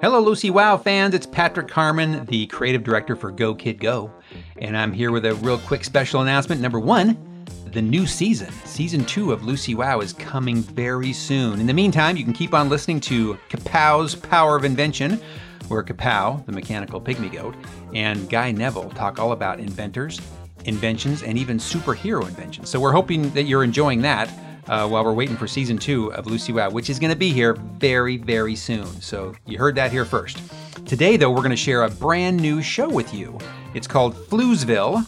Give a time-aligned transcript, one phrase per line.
[0.00, 1.12] Hello, Lucy Wow fans.
[1.12, 4.12] It's Patrick Harmon, the creative director for Go Kid Go.
[4.58, 6.60] And I'm here with a real quick special announcement.
[6.60, 11.58] Number one, the new season, season two of Lucy Wow, is coming very soon.
[11.58, 15.20] In the meantime, you can keep on listening to Kapow's Power of Invention,
[15.66, 17.56] where Kapow, the mechanical pygmy goat,
[17.92, 20.20] and Guy Neville talk all about inventors,
[20.64, 22.68] inventions, and even superhero inventions.
[22.68, 24.30] So we're hoping that you're enjoying that
[24.68, 27.32] uh, while we're waiting for season two of Lucy Wow, which is going to be
[27.32, 28.86] here very, very soon.
[29.00, 30.42] So you heard that here first.
[30.86, 33.38] Today, though, we're going to share a brand new show with you.
[33.74, 35.06] It's called Floozeville.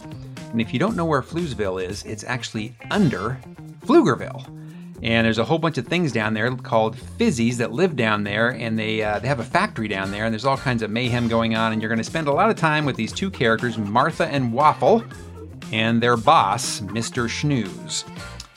[0.51, 3.39] And if you don't know where Floozeville is, it's actually under
[3.85, 4.45] Pflugerville.
[5.03, 8.49] And there's a whole bunch of things down there called fizzies that live down there,
[8.49, 11.27] and they uh, they have a factory down there, and there's all kinds of mayhem
[11.27, 11.73] going on.
[11.73, 14.53] And you're going to spend a lot of time with these two characters, Martha and
[14.53, 15.03] Waffle,
[15.71, 17.27] and their boss, Mr.
[17.27, 18.03] Schnooze.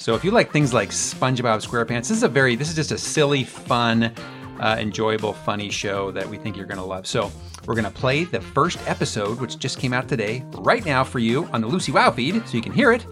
[0.05, 2.93] So if you like things like SpongeBob SquarePants, this is a very this is just
[2.93, 4.13] a silly, fun,
[4.61, 7.07] uh, enjoyable, funny show that we think you're to love.
[7.07, 7.33] So
[7.65, 11.47] we're to play the first episode, which just came out today, right now for you
[11.55, 13.07] on the Lucy Wow feed, so you can hear it.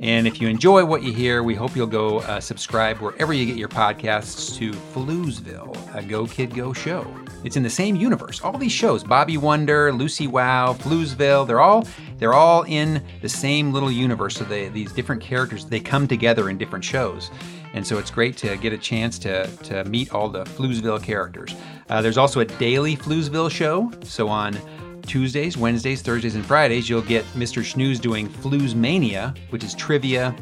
[0.00, 3.46] And if you enjoy what you hear, we hope you'll go uh, subscribe wherever you
[3.46, 7.06] get your podcasts to Floozeville, a Go Kid Go show.
[7.44, 8.42] It's in the same universe.
[8.42, 11.86] All these shows, Bobby Wonder, Lucy Wow, Floozeville, they're all
[12.18, 14.36] they're all in the same little universe.
[14.36, 17.30] So they, these different characters they come together in different shows,
[17.72, 21.54] and so it's great to get a chance to to meet all the Floozeville characters.
[21.88, 23.90] Uh, there's also a daily Floozeville show.
[24.02, 24.58] So on
[25.06, 27.62] Tuesdays, Wednesdays, Thursdays, and Fridays, you'll get Mr.
[27.62, 30.34] Schnooze doing Flues Mania, which is trivia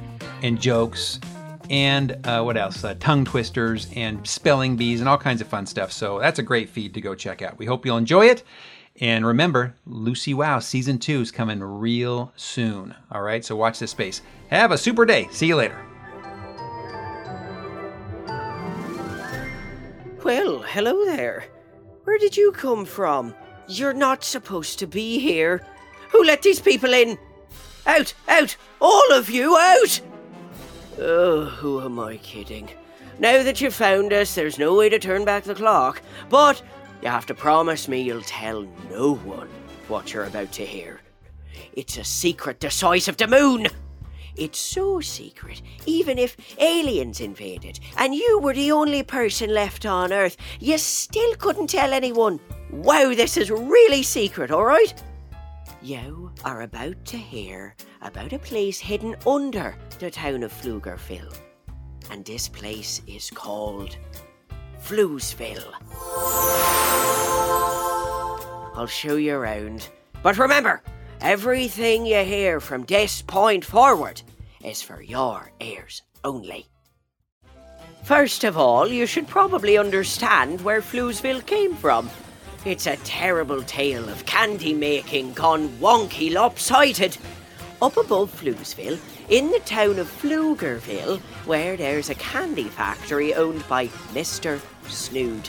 [0.42, 1.20] and jokes
[1.70, 2.84] and uh, what else?
[2.84, 5.92] Uh, tongue twisters and spelling bees and all kinds of fun stuff.
[5.92, 7.58] So that's a great feed to go check out.
[7.58, 8.42] We hope you'll enjoy it.
[9.00, 12.94] And remember, Lucy Wow season two is coming real soon.
[13.10, 14.22] All right, so watch this space.
[14.50, 15.28] Have a super day.
[15.32, 15.76] See you later.
[20.22, 21.44] Well, hello there.
[22.04, 23.34] Where did you come from?
[23.68, 25.64] You're not supposed to be here.
[26.10, 27.18] Who let these people in?
[27.86, 30.00] Out, out, all of you out!
[30.98, 32.70] Oh, who am I kidding?
[33.18, 36.62] Now that you've found us, there's no way to turn back the clock, but
[37.02, 39.48] you have to promise me you'll tell no one
[39.88, 41.00] what you're about to hear.
[41.74, 43.68] It's a secret the size of the moon!
[44.36, 50.12] It's so secret, even if aliens invaded and you were the only person left on
[50.12, 52.40] Earth, you still couldn't tell anyone.
[52.70, 54.94] Wow, this is really secret, alright?
[55.80, 61.36] You are about to hear about a place hidden under the town of Pflugerville.
[62.10, 63.96] And this place is called
[64.82, 65.74] Floozeville.
[68.74, 69.88] I'll show you around.
[70.22, 70.82] But remember,
[71.20, 74.22] everything you hear from this point forward
[74.62, 76.66] is for your ears only.
[78.04, 82.10] First of all, you should probably understand where Floozeville came from.
[82.64, 87.16] It's a terrible tale of candy making gone wonky lopsided.
[87.80, 93.88] Up above Floozeville, in the town of Pflugerville, where there's a candy factory owned by
[94.12, 94.60] Mr.
[94.88, 95.48] Snood.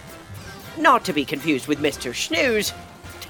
[0.77, 2.13] Not to be confused with Mr.
[2.15, 2.73] Snooze.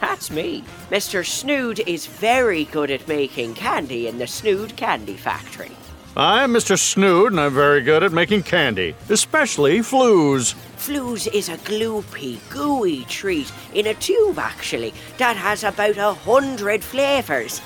[0.02, 0.64] That's me.
[0.90, 1.26] Mr.
[1.26, 5.72] Snood is very good at making candy in the Snood Candy Factory.
[6.18, 6.80] I'm Mr.
[6.80, 10.56] Snood, and I'm very good at making candy, especially flooze.
[10.78, 16.84] Flooze is a gloopy, gooey treat in a tube, actually, that has about a hundred
[16.84, 17.62] flavours.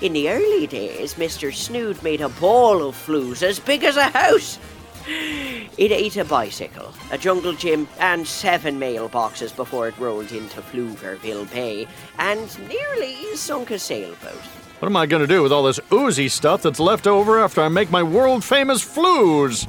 [0.00, 1.54] In the early days, Mr.
[1.54, 4.58] Snood made a ball of flooze as big as a house.
[5.06, 11.50] It ate a bicycle, a jungle gym, and seven mailboxes before it rolled into Pflugerville
[11.52, 11.86] Bay
[12.18, 14.40] and nearly sunk a sailboat.
[14.78, 17.62] What am I going to do with all this oozy stuff that's left over after
[17.62, 19.66] I make my world famous flooze?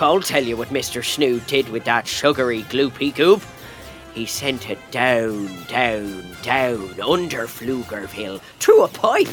[0.00, 1.04] I'll tell you what Mr.
[1.04, 3.42] Snood did with that sugary gloopy goop.
[4.14, 9.28] He sent it down, down, down under Pflugerville through a pipe,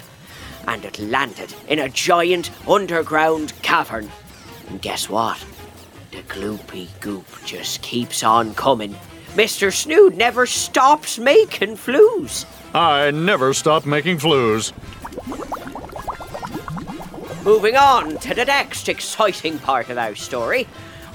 [0.68, 4.10] and it landed in a giant underground cavern.
[4.70, 5.44] And guess what?
[6.12, 8.96] The gloopy goop just keeps on coming.
[9.34, 9.72] Mr.
[9.72, 12.46] Snood never stops making flooze.
[12.74, 14.74] I never stop making flooze.
[17.44, 20.68] Moving on to the next exciting part of our story.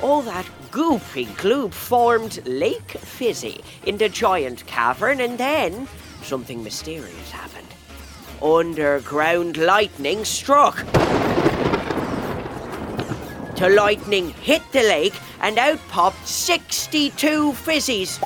[0.02, 5.86] All that goopy gloop formed Lake Fizzy in the giant cavern, and then
[6.22, 7.73] something mysterious happened.
[8.44, 10.84] Underground lightning struck.
[13.56, 18.18] The lightning hit the lake, and out popped 62 fizzies.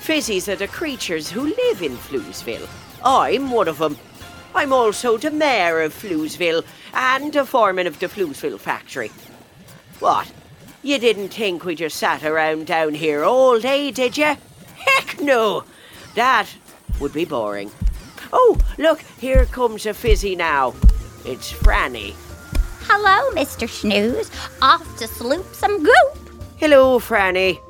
[0.00, 2.68] Fizzies are the creatures who live in Floozeville.
[3.04, 3.96] I'm one of them.
[4.52, 9.12] I'm also the mayor of Floozeville and the foreman of the Floozeville factory.
[10.00, 10.32] What?
[10.84, 14.36] You didn't think we just sat around down here all day, did you?
[14.74, 15.62] Heck no!
[16.16, 16.48] That
[16.98, 17.70] would be boring.
[18.32, 20.74] Oh, look, here comes a fizzy now.
[21.24, 22.14] It's Franny.
[22.88, 23.68] Hello, Mr.
[23.68, 24.28] Snooze.
[24.60, 26.18] Off to sloop some goop.
[26.56, 27.60] Hello, Franny.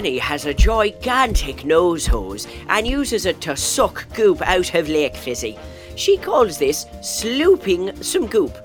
[0.00, 5.14] Franny has a gigantic nose hose and uses it to suck goop out of Lake
[5.14, 5.58] Fizzy.
[5.94, 8.56] She calls this slooping some goop.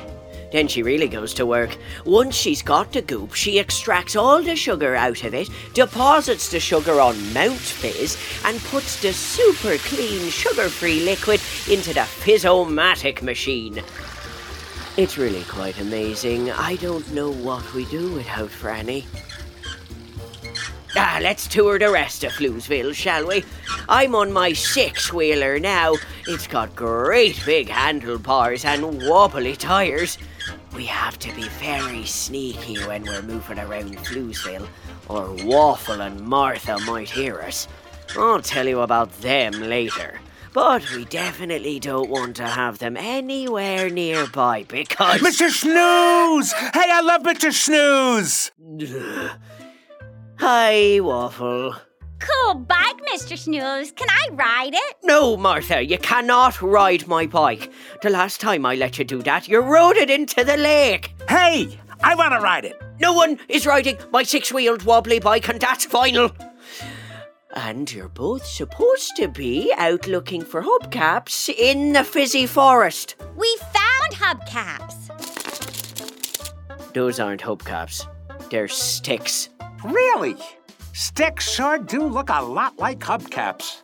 [0.53, 1.77] Then she really goes to work.
[2.05, 6.61] Once she's got the goop, she extracts all the sugar out of it, deposits the
[6.61, 13.21] sugar on Mount Fizz, and puts the super clean sugar free liquid into the Fizzomatic
[13.21, 13.83] machine.
[14.95, 16.49] It's really quite amazing.
[16.51, 19.03] I don't know what we do without Franny.
[21.15, 23.45] Ah, let's tour the rest of Floozeville, shall we?
[23.87, 25.95] I'm on my six wheeler now.
[26.27, 30.17] It's got great big handlebars and wobbly tires.
[30.75, 34.67] We have to be very sneaky when we're moving around Floozeville,
[35.07, 37.69] or Waffle and Martha might hear us.
[38.17, 40.19] I'll tell you about them later.
[40.51, 45.21] But we definitely don't want to have them anywhere nearby because.
[45.21, 45.49] Mr.
[45.49, 46.51] Snooze!
[46.51, 47.53] Hey, I love Mr.
[47.53, 48.51] Snooze!
[50.37, 51.75] Hi, Waffle.
[52.19, 53.37] Cool bike, Mr.
[53.37, 53.91] Snooze.
[53.91, 54.95] Can I ride it?
[55.03, 57.71] No, Martha, you cannot ride my bike.
[58.01, 61.13] The last time I let you do that, you rode it into the lake.
[61.29, 62.81] Hey, I want to ride it.
[62.99, 66.31] No one is riding my six wheeled wobbly bike, and that's final.
[67.53, 73.15] And you're both supposed to be out looking for hubcaps in the fizzy forest.
[73.37, 75.11] We found hubcaps.
[76.93, 78.05] Those aren't hubcaps,
[78.49, 79.49] they're sticks.
[79.85, 80.35] Really?
[80.93, 83.83] Sticks sure do look a lot like hubcaps.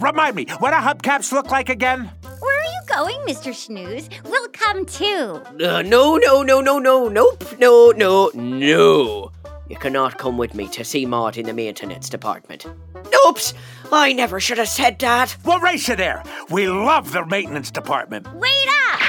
[0.00, 2.10] Remind me, what do hubcaps look like again?
[2.40, 3.54] Where are you going, Mr.
[3.54, 4.08] Snooze?
[4.24, 5.42] We'll come too.
[5.64, 9.30] Uh, no, no, no, no, no, nope, no, no, no.
[9.68, 12.66] You cannot come with me to see Maud in the maintenance department.
[13.26, 13.54] Oops,
[13.92, 15.36] I never should have said that.
[15.44, 16.24] We'll race you there.
[16.50, 18.26] We love the maintenance department.
[18.34, 19.00] Wait up!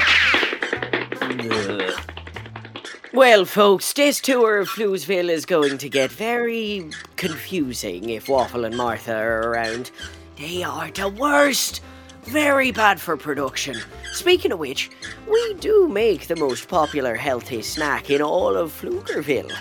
[3.13, 8.77] Well, folks, this tour of Floozeville is going to get very confusing if Waffle and
[8.77, 9.91] Martha are around.
[10.38, 11.82] They are the worst.
[12.24, 13.75] Very bad for production.
[14.13, 14.91] Speaking of which,
[15.30, 19.51] we do make the most popular healthy snack in all of Pflugerville.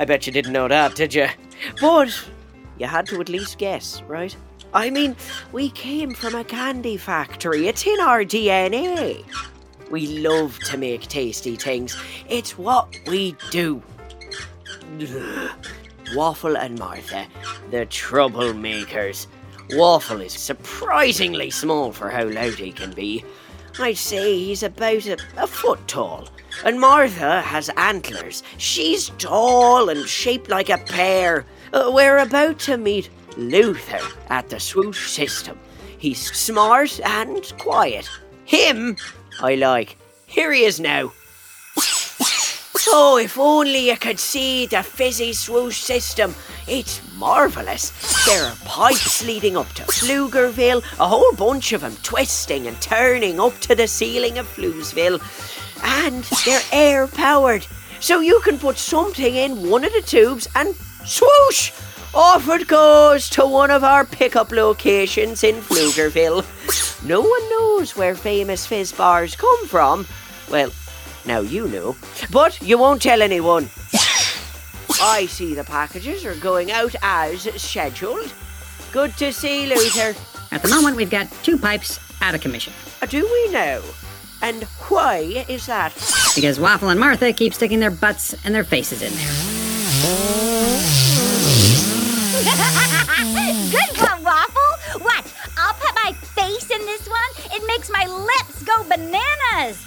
[0.00, 1.28] I bet you didn't know that, did you?
[1.82, 2.08] But
[2.78, 4.34] you had to at least guess, right?
[4.72, 5.14] I mean,
[5.52, 7.68] we came from a candy factory.
[7.68, 9.26] It's in our DNA.
[9.94, 11.96] We love to make tasty things.
[12.28, 13.80] It's what we do.
[16.16, 17.28] Waffle and Martha,
[17.70, 19.28] the troublemakers.
[19.70, 23.24] Waffle is surprisingly small for how loud he can be.
[23.78, 26.28] I'd say he's about a, a foot tall.
[26.64, 28.42] And Martha has antlers.
[28.58, 31.46] She's tall and shaped like a pear.
[31.72, 35.56] Uh, we're about to meet Luther at the swoosh system.
[35.98, 38.10] He's smart and quiet.
[38.44, 38.96] Him?
[39.40, 39.96] I like.
[40.26, 41.12] Here he is now.
[42.96, 46.34] Oh, if only you could see the fizzy swoosh system.
[46.68, 47.90] It's marvellous.
[48.26, 53.40] There are pipes leading up to Pflugerville, a whole bunch of them twisting and turning
[53.40, 55.20] up to the ceiling of Floozeville.
[55.82, 57.66] And they're air powered.
[58.00, 60.74] So you can put something in one of the tubes and
[61.04, 61.72] swoosh!
[62.16, 66.44] Off it goes to one of our pickup locations in Pflugerville.
[67.06, 70.06] No one knows where famous fizz bars come from.
[70.50, 70.70] Well,
[71.26, 71.96] now you know,
[72.30, 73.64] but you won't tell anyone.
[75.02, 78.32] I see the packages are going out as scheduled.
[78.92, 80.14] Good to see, Luther.
[80.52, 83.82] At the moment, we've got two pipes out of commission Uh, Do we know?
[84.40, 85.92] And why is that?
[86.36, 90.43] because Waffle and Martha keep sticking their butts and their faces in there.
[93.70, 95.00] Good one, Waffle.
[95.04, 95.26] Watch,
[95.56, 97.52] I'll put my face in this one.
[97.52, 99.78] It makes my lips go bananas.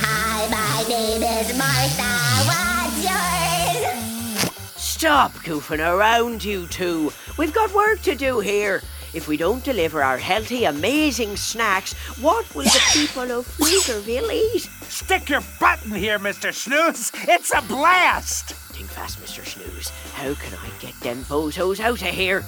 [0.00, 2.10] Hi, my name is Martha.
[2.48, 4.50] What's yours?
[4.74, 7.12] Stop goofing around, you two.
[7.36, 8.82] We've got work to do here.
[9.14, 14.68] If we don't deliver our healthy, amazing snacks, what will the people of Pflugerville eat?
[14.82, 16.52] Stick your butt in here, Mr.
[16.52, 17.12] Snooze.
[17.28, 18.67] It's a blast.
[18.78, 19.44] Think fast, Mr.
[19.44, 19.88] Snooze.
[20.14, 22.44] How can I get them bozos out of here?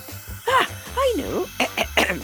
[0.47, 1.47] Ah, I know.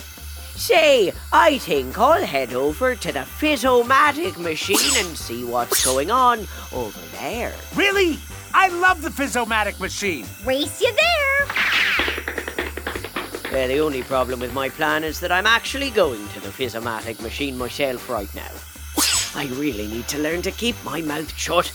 [0.55, 6.47] Say, I think I'll head over to the Fizzomatic machine and see what's going on
[6.73, 7.53] over there.
[7.75, 8.21] Really?
[8.55, 10.25] I love the Fizzomatic machine.
[10.45, 11.49] Race you there.
[13.51, 17.21] Well, the only problem with my plan is that I'm actually going to the Fizzomatic
[17.21, 18.53] machine myself right now.
[19.35, 21.73] I really need to learn to keep my mouth shut.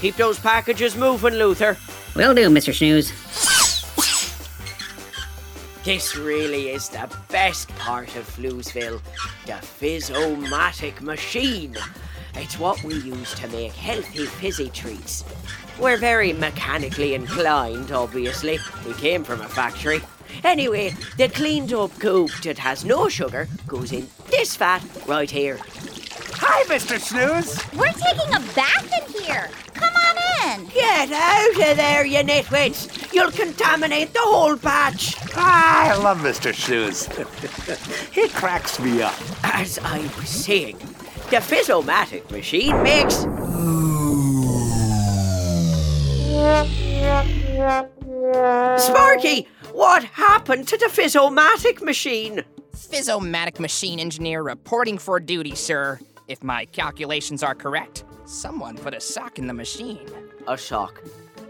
[0.00, 1.76] Keep those packages moving, Luther.
[2.14, 2.72] Will do, Mr.
[2.72, 3.12] Snooze.
[5.84, 9.00] This really is the best part of Floozeville,
[9.46, 11.76] the Fizzomatic machine.
[12.34, 15.24] It's what we use to make healthy fizzy treats.
[15.80, 18.58] We're very mechanically inclined, obviously.
[18.86, 20.00] We came from a factory.
[20.44, 25.58] Anyway, the cleaned up goop that has no sugar goes in this vat right here.
[26.34, 27.00] Hi, Mr.
[27.00, 27.60] Snooze.
[27.74, 29.50] We're taking a bath in here.
[30.38, 30.66] Come.
[30.66, 33.12] Get out of there, you nitwits!
[33.12, 35.16] You'll contaminate the whole batch!
[35.36, 36.52] I love Mr.
[36.54, 37.06] Shoes.
[38.12, 39.14] he cracks me up.
[39.42, 40.78] As I was saying,
[41.30, 43.16] the Fizzomatic machine makes.
[48.82, 52.44] Sparky, what happened to the Fizzomatic machine?
[52.74, 55.98] Fizzomatic machine engineer reporting for duty, sir.
[56.28, 60.06] If my calculations are correct, someone put a sock in the machine.
[60.46, 61.02] A sock.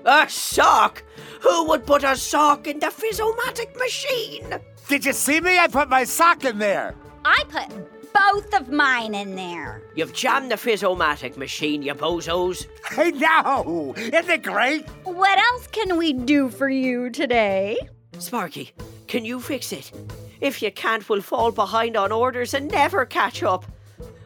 [0.04, 1.02] A sock?
[1.40, 4.61] Who would put a sock in the Fizzomatic machine?
[4.88, 5.58] Did you see me?
[5.58, 6.94] I put my sock in there.
[7.25, 7.68] I put
[8.12, 9.82] both of mine in there.
[9.94, 12.66] You've jammed the Fizzomatic machine, you bozos.
[12.90, 13.94] I know.
[13.97, 14.88] Isn't it great?
[15.04, 17.78] What else can we do for you today?
[18.18, 18.73] Sparky,
[19.08, 19.92] can you fix it?
[20.40, 23.64] If you can't, we'll fall behind on orders and never catch up.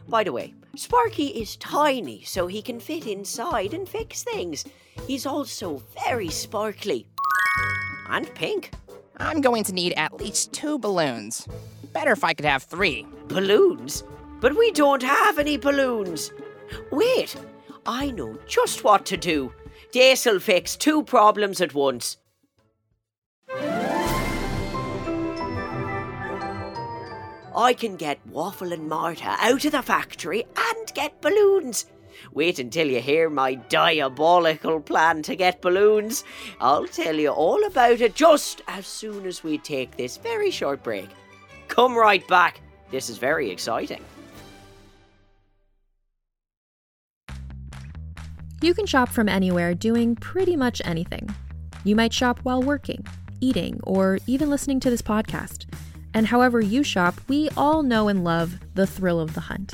[0.07, 4.65] By the way, Sparky is tiny, so he can fit inside and fix things.
[5.05, 7.05] He's also very sparkly.
[8.09, 8.71] And pink.
[9.17, 11.47] I'm going to need at least two balloons.
[11.93, 13.05] Better if I could have three.
[13.27, 14.03] Balloons?
[14.41, 16.33] But we don't have any balloons.
[16.91, 17.35] Wait,
[17.85, 19.53] I know just what to do.
[19.93, 22.17] This'll fix two problems at once.
[27.55, 30.45] I can get Waffle and Martha out of the factory
[30.91, 31.85] get balloons.
[32.33, 36.23] Wait until you hear my diabolical plan to get balloons.
[36.59, 40.83] I'll tell you all about it just as soon as we take this very short
[40.83, 41.09] break.
[41.67, 42.61] Come right back.
[42.91, 44.03] This is very exciting.
[48.61, 51.33] You can shop from anywhere doing pretty much anything.
[51.83, 53.05] You might shop while working,
[53.41, 55.65] eating, or even listening to this podcast.
[56.13, 59.73] And however you shop, we all know and love the thrill of the hunt.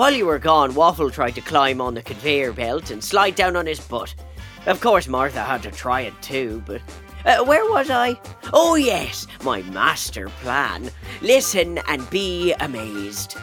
[0.00, 3.54] While you were gone, Waffle tried to climb on the conveyor belt and slide down
[3.54, 4.14] on his butt.
[4.64, 6.80] Of course, Martha had to try it too, but.
[7.26, 8.18] Uh, where was I?
[8.54, 10.90] Oh, yes, my master plan.
[11.20, 13.36] Listen and be amazed.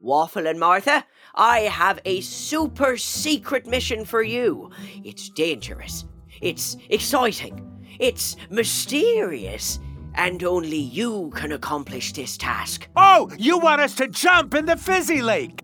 [0.00, 1.04] Waffle and Martha,
[1.34, 4.70] I have a super secret mission for you.
[5.04, 6.06] It's dangerous.
[6.40, 7.84] It's exciting.
[8.00, 9.78] It's mysterious.
[10.16, 12.88] And only you can accomplish this task.
[12.96, 15.60] Oh, you want us to jump in the fizzy lake?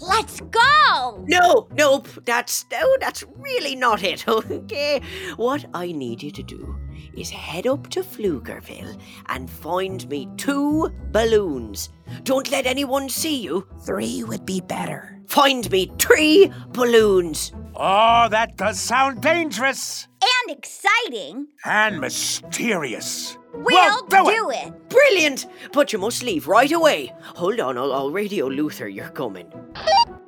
[0.00, 1.24] Let's go!
[1.26, 4.24] No, nope, that's no, that's really not it.
[4.28, 5.00] Okay,
[5.36, 6.76] what I need you to do
[7.16, 11.88] is head up to Pflugerville and find me two balloons.
[12.22, 13.66] Don't let anyone see you.
[13.84, 15.18] Three would be better.
[15.26, 17.52] Find me three balloons.
[17.74, 21.48] Oh, that does sound dangerous And exciting.
[21.64, 23.37] and mysterious.
[23.52, 24.66] We'll, do, do it.
[24.68, 24.88] it.
[24.88, 25.46] Brilliant!
[25.72, 27.12] But you must leave right away.
[27.36, 29.50] Hold on, I'll, I'll radio Luther you're coming.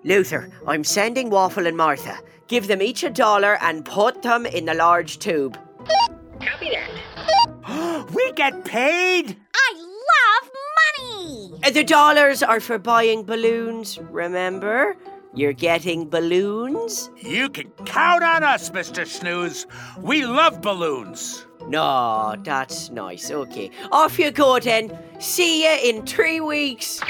[0.04, 2.18] Luther, I'm sending Waffle and Martha.
[2.48, 5.58] Give them each a dollar and put them in the large tube.
[6.40, 8.06] Copy that.
[8.14, 9.36] We get paid?
[9.54, 10.50] I love
[10.80, 11.60] money.
[11.64, 14.96] Uh, The dollars are for buying balloons, remember?
[15.34, 17.10] You're getting balloons?
[17.18, 19.06] You can count on us, Mr.
[19.06, 19.66] Snooze.
[20.00, 21.46] We love balloons.
[21.66, 23.30] No, that's nice.
[23.30, 23.70] Okay.
[23.92, 24.96] Off you go then.
[25.18, 27.00] See you in three weeks.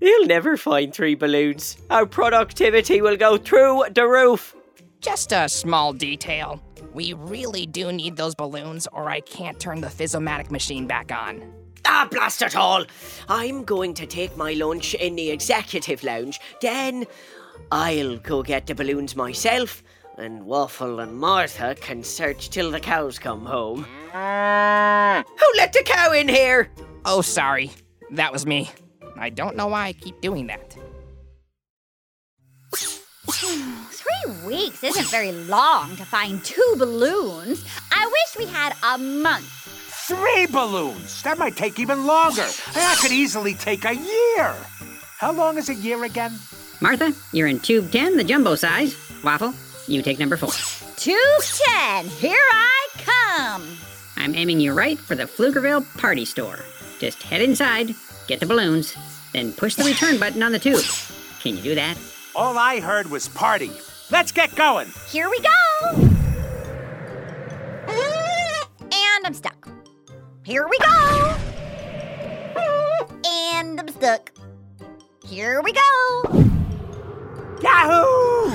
[0.00, 1.76] You'll never find three balloons.
[1.90, 4.54] Our productivity will go through the roof.
[5.00, 6.62] Just a small detail.
[6.94, 11.52] We really do need those balloons, or I can't turn the Fizzomatic machine back on.
[11.84, 12.84] Ah, blast it all!
[13.28, 16.40] I'm going to take my lunch in the executive lounge.
[16.60, 17.06] Then
[17.70, 19.82] I'll go get the balloons myself,
[20.16, 23.82] and Waffle and Martha can search till the cows come home.
[24.12, 26.70] Who let the cow in here?
[27.04, 27.70] Oh, sorry.
[28.10, 28.70] That was me.
[29.16, 30.76] I don't know why I keep doing that.
[33.28, 37.64] Three weeks isn't very long to find two balloons.
[37.92, 39.46] I wish we had a month.
[40.08, 41.22] Three balloons.
[41.22, 42.46] That might take even longer.
[42.72, 44.56] That could easily take a year.
[45.18, 46.38] How long is a year again?
[46.80, 48.96] Martha, you're in tube 10, the jumbo size.
[49.24, 49.52] Waffle,
[49.88, 50.50] you take number four.
[50.96, 53.68] Tube 10, here I come.
[54.16, 56.60] I'm aiming you right for the Pflugerville party store.
[57.00, 57.94] Just head inside,
[58.28, 58.96] get the balloons,
[59.32, 60.84] then push the return button on the tube.
[61.40, 61.98] Can you do that?
[62.36, 63.72] All I heard was party.
[64.10, 64.88] Let's get going.
[65.08, 65.48] Here we go.
[67.88, 69.68] And I'm stuck.
[70.44, 71.36] Here we go.
[73.26, 74.32] And I'm stuck.
[75.24, 76.47] Here we go.
[77.62, 78.50] Yahoo!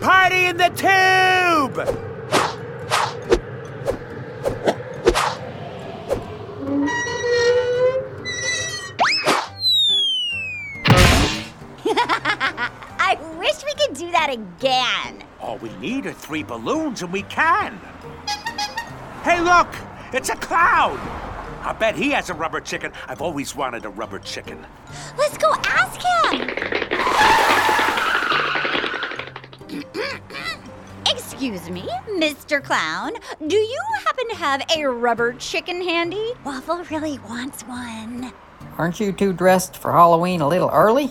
[0.00, 0.86] Party in the tube!
[13.02, 15.24] I wish we could do that again.
[15.40, 17.80] All we need are three balloons and we can.
[19.24, 19.66] Hey, look!
[20.12, 21.00] It's a cloud!
[21.62, 22.92] I bet he has a rubber chicken.
[23.08, 24.64] I've always wanted a rubber chicken.
[25.18, 26.00] Let's go ask
[26.32, 27.49] him.
[31.40, 32.62] Excuse me, Mr.
[32.62, 33.12] Clown.
[33.46, 36.34] Do you happen to have a rubber chicken handy?
[36.44, 38.30] Waffle really wants one.
[38.76, 41.10] Aren't you two dressed for Halloween a little early?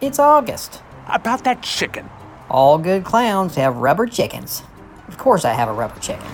[0.00, 0.80] It's August.
[1.08, 2.08] About that chicken.
[2.48, 4.62] All good clowns have rubber chickens.
[5.08, 6.24] Of course, I have a rubber chicken,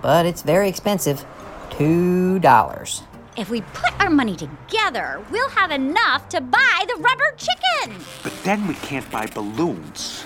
[0.00, 1.22] but it's very expensive
[1.68, 3.02] $2.
[3.36, 8.02] If we put our money together, we'll have enough to buy the rubber chicken.
[8.22, 10.24] But then we can't buy balloons.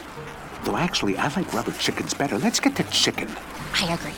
[0.68, 2.36] Though actually, I like rubber chickens better.
[2.36, 3.26] Let's get the chicken.
[3.72, 4.12] I agree.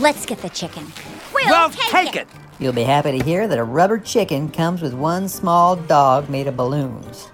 [0.00, 0.90] Let's get the chicken.
[1.34, 2.26] We'll, well, take, take it.
[2.58, 6.46] You'll be happy to hear that a rubber chicken comes with one small dog made
[6.46, 7.28] of balloons.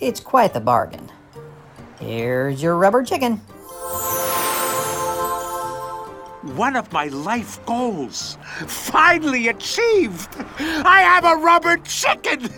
[0.00, 1.12] It's quite the bargain.
[2.00, 3.36] Here's your rubber chicken.
[6.56, 8.38] One of my life goals.
[8.66, 10.34] Finally achieved!
[10.58, 12.48] I have a rubber chicken!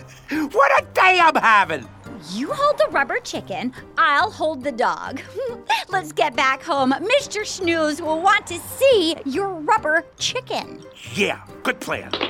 [0.53, 1.89] What a day I'm having!
[2.31, 5.23] You hold the rubber chicken, I'll hold the dog.
[5.89, 6.93] Let's get back home.
[6.93, 7.47] Mr.
[7.47, 10.83] Snooze will want to see your rubber chicken.
[11.15, 12.11] Yeah, good plan.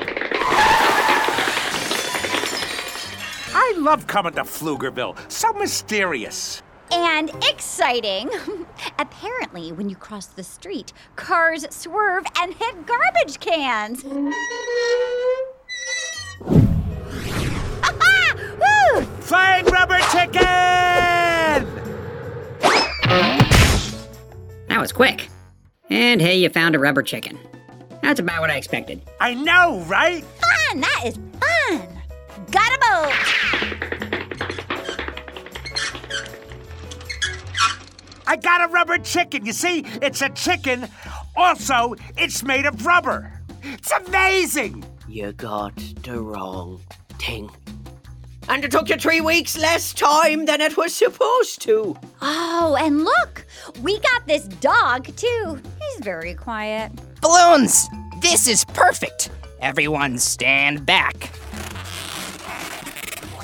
[3.51, 5.17] I love coming to Pflugerville.
[5.31, 6.63] So mysterious.
[6.93, 8.31] And exciting.
[9.01, 14.05] Apparently, when you cross the street, cars swerve and hit garbage cans.
[19.29, 19.88] Flying rubber
[20.19, 21.67] chicken!
[24.69, 25.29] That was quick.
[25.91, 27.39] And hey, you found a rubber chicken.
[28.03, 29.01] That's about what I expected.
[29.21, 30.25] I know, right?
[30.25, 30.81] Fun!
[30.81, 31.89] That is fun!
[32.51, 33.13] Got a boat!
[38.27, 39.47] I got a rubber chicken.
[39.47, 40.89] You see, it's a chicken.
[41.37, 43.33] Also, it's made of rubber.
[43.63, 44.85] It's amazing.
[45.09, 46.81] You got the wrong
[47.19, 47.51] thing.
[48.49, 51.97] And it took you three weeks less time than it was supposed to.
[52.23, 53.47] Oh, and look!
[53.83, 55.61] We got this dog, too.
[55.79, 56.91] He's very quiet.
[57.21, 57.89] Balloons!
[58.21, 59.31] This is perfect!
[59.61, 61.31] Everyone stand back.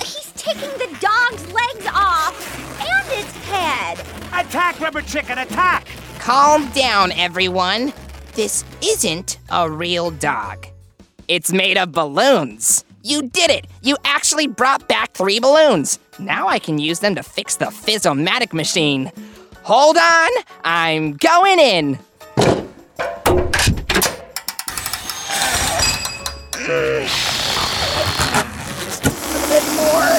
[0.00, 4.00] He's taking the dog's legs off and its head.
[4.32, 5.86] Attack, rubber chicken, attack!
[6.18, 7.92] Calm down, everyone.
[8.34, 10.66] This isn't a real dog.
[11.28, 12.84] It's made of balloons.
[13.06, 13.66] You did it!
[13.82, 15.98] You actually brought back three balloons.
[16.18, 19.12] Now I can use them to fix the Fizzomatic machine.
[19.62, 20.30] Hold on,
[20.64, 21.98] I'm going in.
[26.56, 27.06] A
[29.50, 30.14] bit more.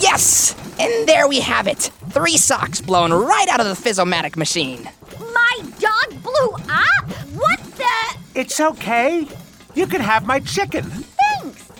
[0.00, 0.56] Yes!
[0.80, 1.92] And there we have it.
[2.10, 4.88] Three socks blown right out of the Fizzomatic machine.
[5.32, 7.04] My dog blew up?
[7.34, 8.18] What the?
[8.38, 9.26] It's okay.
[9.74, 10.84] You can have my chicken.
[10.84, 11.64] Thanks.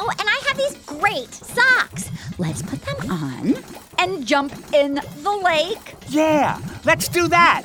[0.00, 2.10] Oh, and I have these great socks.
[2.38, 3.54] Let's put them on
[3.98, 5.94] and jump in the lake.
[6.08, 7.62] Yeah, let's do that.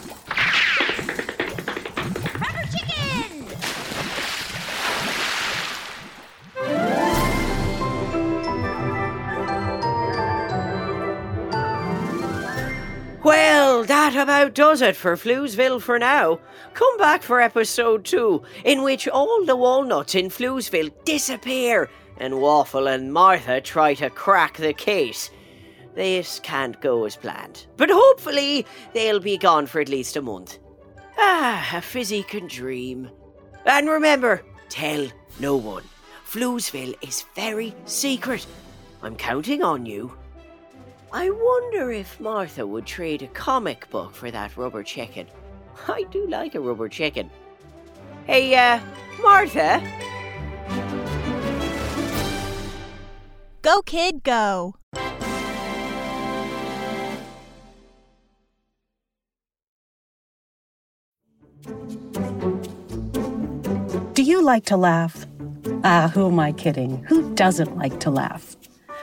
[14.06, 16.39] That about does it for Floozeville for now.
[16.76, 22.86] Come back for episode two, in which all the walnuts in Floozeville disappear and Waffle
[22.86, 25.32] and Martha try to crack the case.
[25.96, 30.60] This can't go as planned, but hopefully they'll be gone for at least a month.
[31.18, 33.10] Ah, a fizzy can dream.
[33.65, 35.08] And remember, tell
[35.39, 35.84] no one.
[36.28, 38.46] Floozeville is very secret.
[39.02, 40.15] I'm counting on you.
[41.12, 45.28] I wonder if Martha would trade a comic book for that rubber chicken.
[45.88, 47.30] I do like a rubber chicken.
[48.26, 48.80] Hey, uh,
[49.22, 49.82] Martha?
[53.62, 54.76] Go, kid, go.
[64.13, 65.26] Do you like to laugh?
[65.84, 67.04] Ah, who am I kidding?
[67.06, 68.56] Who doesn't like to laugh?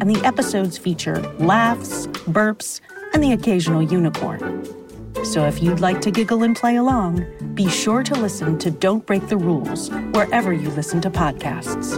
[0.00, 2.80] and the episodes feature laughs, burps,
[3.14, 4.64] and the occasional unicorn.
[5.24, 9.04] So if you'd like to giggle and play along, be sure to listen to Don't
[9.06, 11.96] Break the Rules wherever you listen to podcasts.